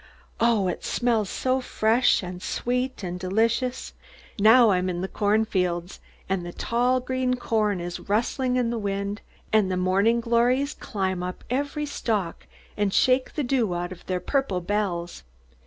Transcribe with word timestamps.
Oh, 0.39 0.67
it 0.67 0.83
smells 0.83 1.29
so 1.29 1.61
fresh 1.61 2.23
and 2.23 2.41
sweet 2.41 3.03
and 3.03 3.19
delicious! 3.19 3.93
Now 4.39 4.71
I'm 4.71 4.89
in 4.89 5.01
the 5.01 5.07
corn 5.07 5.45
fields 5.45 5.99
and 6.27 6.43
the 6.43 6.51
tall 6.51 6.99
green 6.99 7.35
corn 7.35 7.79
is 7.79 7.99
rustling 7.99 8.55
in 8.55 8.71
the 8.71 8.79
wind, 8.79 9.21
and 9.53 9.69
the 9.71 9.77
morning 9.77 10.19
glories 10.19 10.73
climb 10.73 11.21
up 11.21 11.43
every 11.51 11.85
stalk 11.85 12.47
and 12.75 12.91
shake 12.91 13.35
the 13.35 13.43
dew 13.43 13.75
out 13.75 13.91
of 13.91 14.03
their 14.07 14.19
purple 14.19 14.59
bells. 14.59 15.21